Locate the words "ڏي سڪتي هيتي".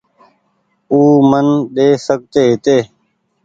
1.75-2.77